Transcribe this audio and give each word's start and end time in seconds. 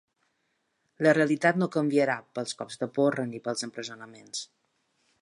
La 1.07 1.11
realitat 1.17 1.59
no 1.63 1.69
canviarà 1.77 2.17
pels 2.39 2.57
cops 2.63 2.83
de 2.85 2.91
porra 2.99 3.29
ni 3.35 3.45
pels 3.49 3.67
empresonaments. 3.71 4.47